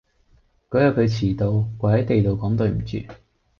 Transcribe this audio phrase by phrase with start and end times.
[0.71, 2.97] 嗰日佢遲到，跪喺地度講對唔住